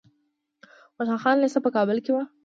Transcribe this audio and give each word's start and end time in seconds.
خوشحال 0.95 1.19
خان 1.23 1.35
لیسه 1.43 1.59
په 1.65 1.69
کابل 1.75 1.97
کې 2.05 2.11
وه. 2.15 2.23